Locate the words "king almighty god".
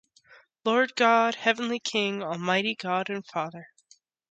1.79-3.07